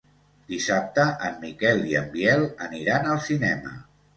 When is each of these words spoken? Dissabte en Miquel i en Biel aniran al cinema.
Dissabte 0.53 1.03
en 1.27 1.37
Miquel 1.45 1.83
i 1.91 1.95
en 2.01 2.09
Biel 2.17 2.49
aniran 2.69 3.09
al 3.13 3.25
cinema. 3.29 3.79